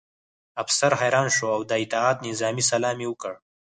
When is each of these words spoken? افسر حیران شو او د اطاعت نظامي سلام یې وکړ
افسر 0.63 0.91
حیران 1.01 1.27
شو 1.35 1.47
او 1.55 1.61
د 1.69 1.71
اطاعت 1.83 2.17
نظامي 2.27 2.63
سلام 2.71 2.97
یې 3.03 3.07
وکړ 3.09 3.33